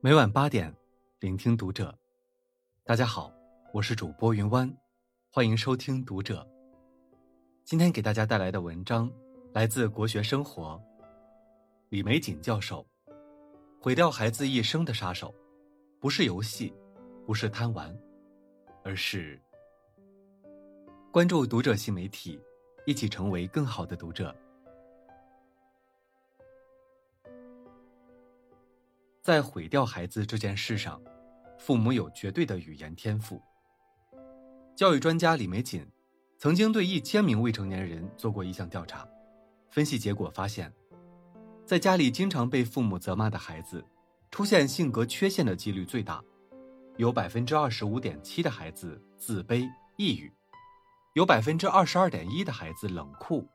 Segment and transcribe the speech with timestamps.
[0.00, 0.72] 每晚八点，
[1.18, 1.92] 聆听读者。
[2.84, 3.32] 大家好，
[3.74, 4.72] 我是主播云湾，
[5.28, 6.48] 欢迎收听读者。
[7.64, 9.12] 今天给大家带来的文章
[9.52, 10.80] 来自国学生活，
[11.88, 12.86] 李玫瑾教授。
[13.80, 15.34] 毁掉孩子一生的杀手，
[15.98, 16.72] 不是游戏，
[17.26, 17.92] 不是贪玩，
[18.84, 19.36] 而是
[21.10, 22.40] 关注读者新媒体，
[22.86, 24.32] 一起成为更好的读者。
[29.28, 30.98] 在毁掉孩子这件事上，
[31.58, 33.38] 父母有绝对的语言天赋。
[34.74, 35.86] 教育专家李玫瑾
[36.38, 39.06] 曾经对一千名未成年人做过一项调查，
[39.68, 40.72] 分析结果发现，
[41.66, 43.84] 在家里经常被父母责骂的孩子，
[44.30, 46.24] 出现性格缺陷的几率最大，
[46.96, 49.68] 有百分之二十五点七的孩子自卑
[49.98, 50.32] 抑郁，
[51.12, 53.46] 有百分之二十二点一的孩子冷酷，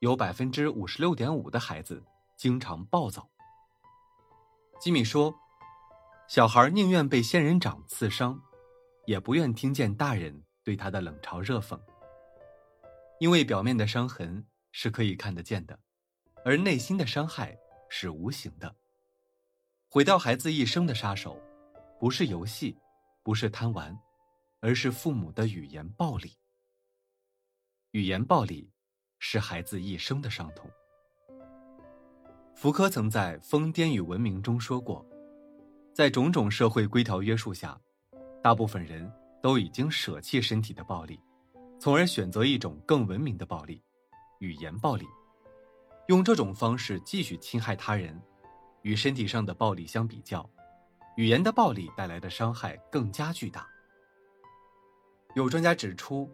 [0.00, 2.02] 有百分之五十六点五的孩子
[2.36, 3.30] 经常暴躁。
[4.78, 5.34] 吉米说
[6.28, 8.40] ：“小孩宁愿被仙人掌刺伤，
[9.06, 11.80] 也不愿听见大人对他的冷嘲热讽。
[13.18, 15.80] 因为表面的伤痕是可以看得见的，
[16.44, 17.56] 而内心的伤害
[17.88, 18.76] 是无形的。
[19.88, 21.40] 毁掉孩子一生的杀手，
[21.98, 22.76] 不是游戏，
[23.22, 23.98] 不是贪玩，
[24.60, 26.36] 而是父母的语言暴力。
[27.92, 28.70] 语言暴力
[29.18, 30.70] 是孩子一生的伤痛。”
[32.56, 35.04] 福柯曾在《疯癫与文明》中说过，
[35.92, 37.78] 在种种社会规条约束下，
[38.42, 39.12] 大部分人
[39.42, 41.20] 都已经舍弃身体的暴力，
[41.78, 43.82] 从而选择一种更文明的暴力——
[44.40, 45.04] 语言暴力。
[46.06, 48.18] 用这种方式继续侵害他人，
[48.80, 50.48] 与身体上的暴力相比较，
[51.18, 53.68] 语言的暴力带来的伤害更加巨大。
[55.34, 56.26] 有专家指出，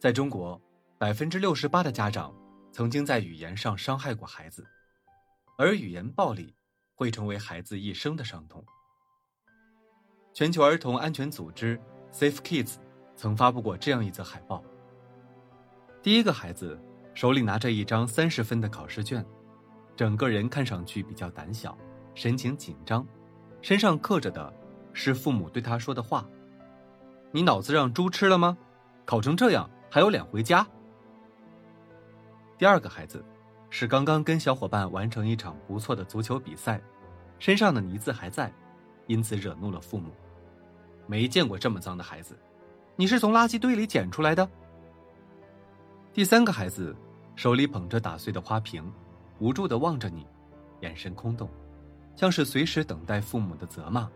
[0.00, 0.60] 在中国，
[0.98, 2.34] 百分之六十八的家长
[2.72, 4.66] 曾经在语言上伤害过孩子。
[5.56, 6.54] 而语言暴力
[6.94, 8.64] 会成为孩子一生的伤痛。
[10.32, 11.80] 全球儿童安全组织
[12.12, 12.74] Safe Kids
[13.14, 14.62] 曾发布过这样一则海报：
[16.02, 16.80] 第一个孩子
[17.14, 19.24] 手里拿着一张三十分的考试卷，
[19.94, 21.78] 整个人看上去比较胆小，
[22.14, 23.06] 神情紧张，
[23.62, 24.52] 身上刻着的
[24.92, 26.28] 是父母对他说的话
[27.30, 28.58] ：“你脑子让猪吃了吗？
[29.04, 30.66] 考成这样还有脸回家？”
[32.58, 33.24] 第二个孩子。
[33.76, 36.80] 是刚刚跟小伙伴完成一场不错的足球比赛，
[37.40, 38.52] 身上的泥渍还在，
[39.08, 40.12] 因此惹怒了父母。
[41.08, 42.38] 没见过这么脏的孩子，
[42.94, 44.48] 你是从垃圾堆里捡出来的？
[46.12, 46.94] 第三个孩子
[47.34, 48.88] 手里捧着打碎的花瓶，
[49.40, 50.24] 无助的望着你，
[50.78, 51.50] 眼神空洞，
[52.14, 54.08] 像是随时等待父母的责骂。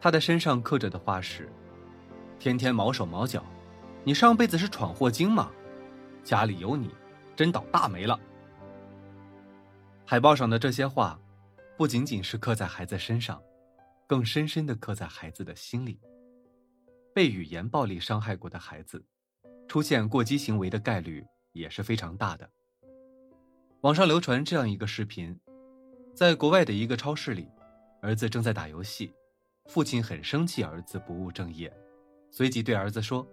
[0.00, 1.48] 他的身上刻着的话是：
[2.40, 3.44] 天天毛手毛脚，
[4.02, 5.52] 你上辈子是闯祸精吗？
[6.24, 6.90] 家里有你，
[7.36, 8.18] 真倒大霉了。
[10.04, 11.18] 海报上的这些话，
[11.76, 13.42] 不仅仅是刻在孩子身上，
[14.06, 15.98] 更深深的刻在孩子的心里。
[17.14, 19.02] 被语言暴力伤害过的孩子，
[19.68, 22.48] 出现过激行为的概率也是非常大的。
[23.82, 25.38] 网上流传这样一个视频，
[26.14, 27.48] 在国外的一个超市里，
[28.02, 29.14] 儿子正在打游戏，
[29.66, 31.72] 父亲很生气儿子不务正业，
[32.30, 33.26] 随即对儿子说：“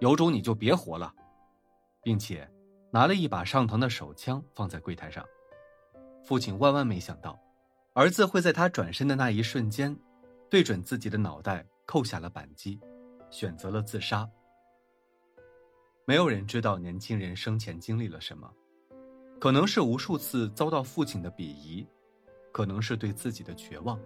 [0.00, 1.14] 有种你就别活了，
[2.02, 2.46] 并且
[2.90, 5.24] 拿了一把上膛的手枪放在柜台上。”
[6.24, 7.38] 父亲万万没想到，
[7.92, 9.94] 儿子会在他转身的那一瞬间，
[10.48, 12.80] 对准自己的脑袋扣下了扳机，
[13.30, 14.26] 选择了自杀。
[16.06, 18.50] 没有人知道年轻人生前经历了什么，
[19.38, 21.86] 可能是无数次遭到父亲的鄙夷，
[22.52, 24.00] 可能是对自己的绝望。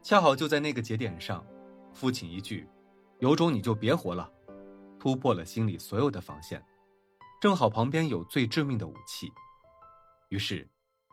[0.00, 1.44] 恰好就在那个节点上，
[1.92, 2.68] 父亲一句
[3.18, 4.30] “有种你就别活了”，
[4.98, 6.64] 突破了心里所有的防线，
[7.40, 9.32] 正好旁边有最致命的武器。
[10.28, 10.68] 于是，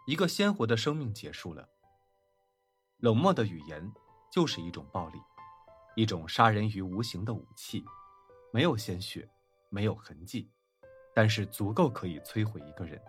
[0.08, 1.70] 一个鲜活的生命结束了。
[2.98, 3.92] 冷漠的语言
[4.32, 5.20] 就是一种暴力，
[5.96, 7.84] 一种杀人于无形的武器，
[8.52, 9.30] 没有鲜血，
[9.70, 10.50] 没有痕迹，
[11.14, 13.02] 但是足够可以摧毁一个人。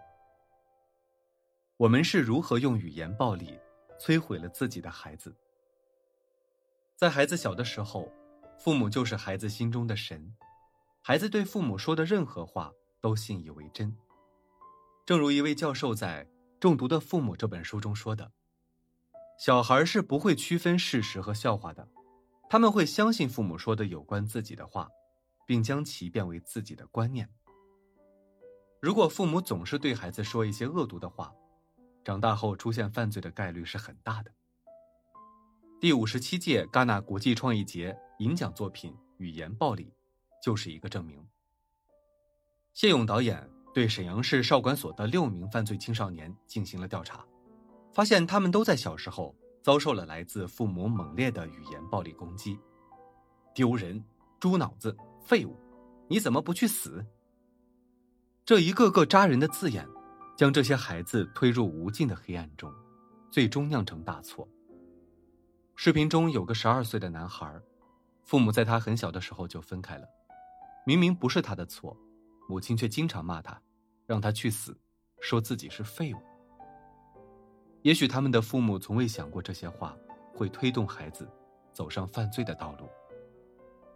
[1.77, 3.59] 我们是如何用语言暴力
[3.99, 5.35] 摧毁了自己的孩子？
[6.95, 8.11] 在孩子小的时候，
[8.59, 10.37] 父母就是孩子心中的神，
[11.03, 13.97] 孩子对父母说的任何话都信以为真。
[15.07, 16.25] 正如一位教授在
[16.59, 18.33] 《中毒的父母》这本书中说的
[19.39, 21.89] ：“小孩是不会区分事实和笑话的，
[22.51, 24.89] 他们会相信父母说的有关自己的话，
[25.47, 27.31] 并将其变为自己的观念。
[28.83, 31.33] 如果父母总是对孩子说一些恶毒的话，
[32.03, 34.33] 长大后出现犯罪的概率是很大的。”
[35.81, 39.85] 第五十七届戛纳国际创意节银奖作品《语言暴力》
[40.43, 41.25] 就是一个证明。
[42.75, 43.56] 谢勇导演。
[43.77, 47.23] 对沈阳市少管所的六名犯罪青少年进行了调查，
[47.93, 52.59] 发现他们都在小时候遭受了来自父母猛烈的语言暴力攻击，
[53.55, 54.03] 丢人、
[54.41, 55.55] 猪脑子、废物，
[56.09, 57.05] 你怎么不去死？
[58.47, 59.87] 这一个个扎人的字眼，
[60.39, 62.73] 将这些孩子推入无尽的黑暗中，
[63.31, 64.49] 最终酿成大错。
[65.75, 67.61] 视频中有个十二岁的男孩，
[68.23, 70.09] 父母在他很小的时候就分开了，
[70.87, 71.95] 明明不是他的错，
[72.49, 73.61] 母亲却经常骂他，
[74.07, 74.77] 让他去死，
[75.21, 76.19] 说自己是废物。
[77.83, 79.97] 也许他们的父母从未想过这些话
[80.35, 81.29] 会推动孩子
[81.73, 82.89] 走上犯罪的道路。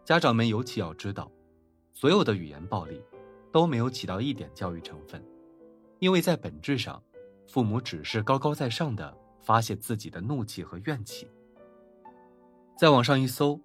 [0.04, 1.30] 家长们尤其要知道，
[1.92, 3.02] 所有的语言暴力
[3.52, 5.24] 都没有起到一点教育成分，
[5.98, 7.02] 因为在本质上，
[7.48, 11.28] 父母只是高高在上的发泄自己的怒气和怨气。
[12.76, 13.60] 在网上一搜，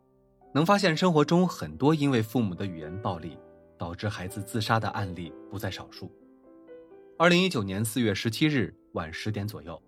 [0.54, 3.38] 能发现生活中很多因为父母的语言暴力
[3.78, 6.12] 导致孩子自杀的案例不在少数。
[7.18, 9.82] 二零一九年四月十七日晚十点左右。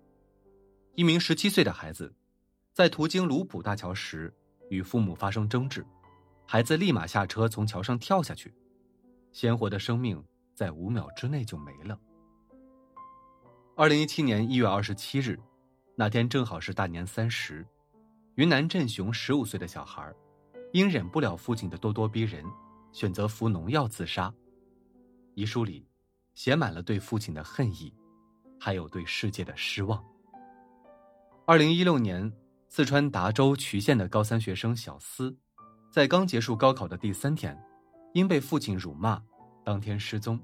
[0.94, 2.10] 一名十七岁的孩子，
[2.72, 4.34] 在途经卢浦大桥时
[4.70, 5.84] 与父母发生争执，
[6.46, 8.54] 孩子立马下车从桥上跳下去，
[9.30, 12.00] 鲜活的生命在五秒之内就没了。
[13.76, 15.38] 二零一七年一月二十七日，
[15.96, 17.62] 那天正好是大年三十，
[18.36, 20.10] 云南镇雄十五岁的小孩，
[20.72, 22.42] 因忍不了父亲的咄咄逼人，
[22.90, 24.32] 选择服农药自杀。
[25.34, 25.86] 遗书里，
[26.38, 27.92] 写满了对父亲的恨意，
[28.60, 30.00] 还有对世界的失望。
[31.44, 32.32] 二零一六年，
[32.68, 35.36] 四川达州渠县的高三学生小思，
[35.90, 37.60] 在刚结束高考的第三天，
[38.14, 39.20] 因被父亲辱骂，
[39.64, 40.40] 当天失踪。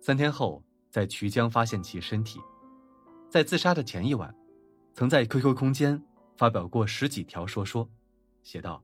[0.00, 0.60] 三天后，
[0.90, 2.40] 在渠江发现其身体。
[3.28, 4.34] 在自杀的前一晚，
[4.92, 6.02] 曾在 QQ 空间
[6.36, 7.88] 发表过十几条说说，
[8.42, 8.82] 写道：“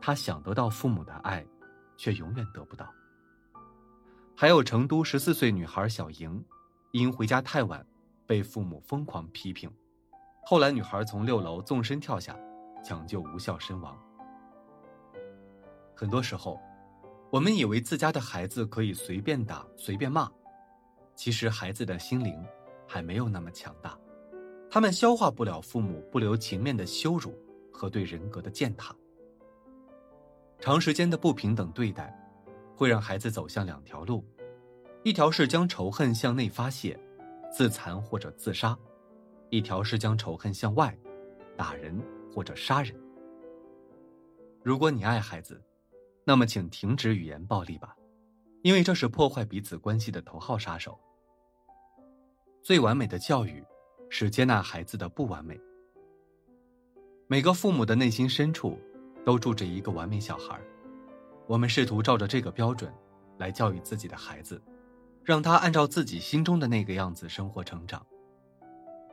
[0.00, 1.44] 他想得到父母的爱，
[1.96, 2.88] 却永远得不到。”
[4.42, 6.44] 还有成都十四岁女孩小莹，
[6.90, 7.86] 因回家太晚，
[8.26, 9.70] 被父母疯狂批评。
[10.44, 12.36] 后来，女孩从六楼纵身跳下，
[12.84, 13.96] 抢救无效身亡。
[15.94, 16.58] 很多时候，
[17.30, 20.28] 我们以为自家的孩子可以随便打、随便骂，
[21.14, 22.44] 其实孩子的心灵
[22.84, 23.96] 还没有那么强大，
[24.68, 27.32] 他们消化不了父母不留情面的羞辱
[27.72, 28.92] 和对人格的践踏。
[30.58, 32.12] 长时间的不平等对待，
[32.74, 34.24] 会让孩子走向两条路：
[35.04, 36.98] 一条是将仇恨向内发泄，
[37.50, 38.76] 自残或者自杀。
[39.50, 40.96] 一条是将仇恨向外，
[41.56, 42.00] 打人
[42.34, 42.98] 或者杀人。
[44.62, 45.62] 如果你爱孩子，
[46.24, 47.94] 那么请停止语言暴力吧，
[48.62, 50.98] 因为这是破坏彼此关系的头号杀手。
[52.62, 53.62] 最完美的教育，
[54.08, 55.60] 是接纳孩子的不完美。
[57.26, 58.78] 每个父母的内心深处，
[59.24, 60.58] 都住着一个完美小孩
[61.52, 62.90] 我们试图照着这个标准，
[63.36, 64.58] 来教育自己的孩子，
[65.22, 68.02] 让他按照自己心中的那个样子生活成长。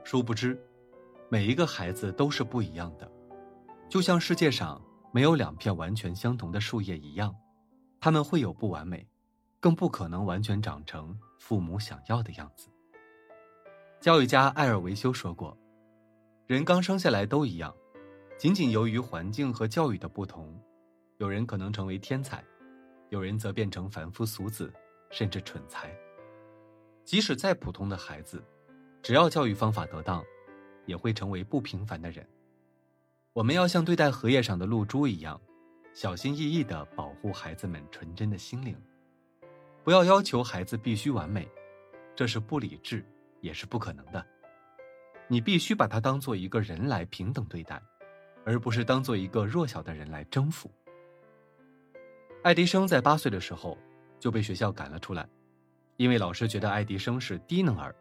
[0.05, 0.57] 殊不知，
[1.27, 3.11] 每一个孩子都是不一样的，
[3.89, 4.81] 就像世界上
[5.11, 7.35] 没有两片完全相同的树叶一样，
[7.99, 9.05] 他们会有不完美，
[9.59, 12.69] 更不可能完全长成父母想要的样子。
[13.99, 15.57] 教育家艾尔维修说过
[16.47, 17.75] ：“人刚生下来都一样，
[18.37, 20.57] 仅仅由于环境和教育的不同，
[21.19, 22.43] 有人可能成为天才，
[23.09, 24.73] 有人则变成凡夫俗子，
[25.11, 25.93] 甚至蠢材。
[27.03, 28.43] 即使再普通的孩子。”
[29.01, 30.21] 只要教育方法得当，
[30.85, 32.27] 也会成为不平凡的人。
[33.31, 35.39] 我们要像对待荷叶上的露珠一样，
[35.93, 38.75] 小心翼翼地保护孩子们纯真的心灵。
[39.85, 41.49] 不要要求孩子必须完美，
[42.13, 43.05] 这是不理智，
[43.39, 44.25] 也是不可能的。
[45.29, 47.81] 你必须把他当做一个人来平等对待，
[48.45, 50.69] 而不是当做一个弱小的人来征服。
[52.41, 53.77] 爱迪生在八岁的时候
[54.17, 55.27] 就被学校赶了出来，
[55.97, 57.93] 因为老师觉得爱迪生是低能儿。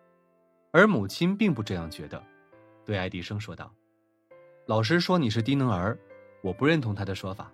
[0.71, 2.23] 而母亲并不这样觉得，
[2.85, 3.75] 对爱迪生说道
[4.66, 5.99] ：“老师说你是低能儿，
[6.40, 7.50] 我不认同他的说法。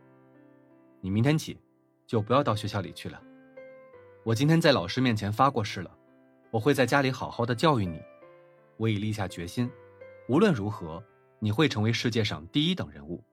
[1.01, 1.59] 你明天起
[2.07, 3.19] 就不要到学校里去了。
[4.23, 5.91] 我今天在老师面前发过誓了，
[6.51, 7.99] 我会在家里好好的教育你。
[8.77, 9.71] 我已立下决心，
[10.29, 11.03] 无论如何，
[11.39, 13.25] 你会成为世界上第一等人物。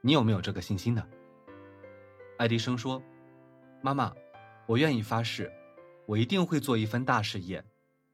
[0.00, 1.04] 你有没有这个信心呢？”
[2.44, 3.02] 爱迪生说
[3.80, 4.14] ：“妈妈，
[4.66, 5.50] 我愿意发誓，
[6.04, 7.64] 我一定会做一番大事业。”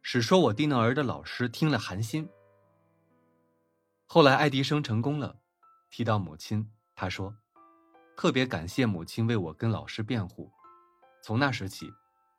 [0.03, 2.29] 使说我低能儿的老师听了寒心。
[4.07, 5.41] 后来爱迪生成功了，
[5.91, 7.35] 提到母亲，他说
[8.17, 10.49] ：“特别感谢母亲为我跟老师辩护。
[11.25, 11.93] 从那时起，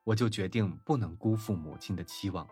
[0.05, 2.47] 我就决定不能辜负母亲的期望。”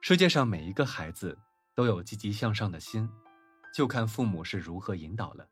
[0.00, 1.38] 世界上每一个孩子
[1.74, 3.06] 都有积极向上的心，
[3.74, 5.46] 就看父母是如何引导了。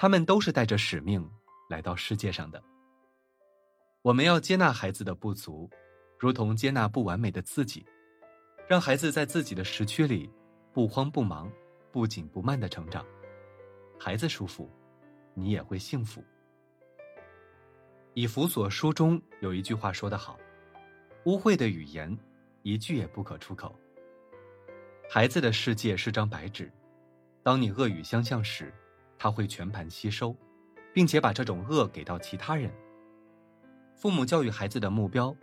[0.00, 1.28] 他们都是带着使命
[1.68, 2.62] 来到世界上的。
[4.00, 5.68] 我们要接纳孩子的不足。
[6.20, 7.86] 如同接纳不完美的自己，
[8.66, 10.28] 让孩子在自己的时区里，
[10.72, 11.48] 不慌不忙、
[11.92, 13.06] 不紧不慢的成长，
[14.00, 14.68] 孩子舒服，
[15.32, 16.24] 你也会幸福。
[18.14, 20.36] 以弗所书中有一句话说得好
[21.24, 22.18] ：“污秽的语言，
[22.62, 23.72] 一句也不可出口。”
[25.08, 26.68] 孩子的世界是张白纸，
[27.44, 28.74] 当你恶语相向时，
[29.18, 30.34] 他会全盘吸收，
[30.94, 32.72] 并且把这种恶给到其他人。
[33.94, 35.34] 父母教育孩子的目标，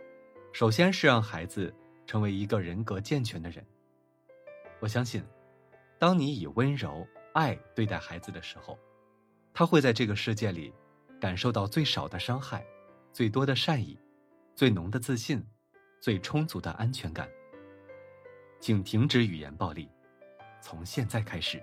[0.52, 1.72] 首先是让孩子
[2.06, 3.64] 成为一个人格健全的人。
[4.80, 5.22] 我相信，
[5.98, 8.78] 当你以温柔、爱对待孩子的时候，
[9.52, 10.72] 他会在这个世界里
[11.20, 12.64] 感受到最少的伤害、
[13.12, 13.98] 最多的善意、
[14.54, 15.46] 最浓的自信、
[16.00, 17.28] 最充足的安全感。
[18.58, 19.86] 请停止语言暴力，
[20.62, 21.62] 从现在开始。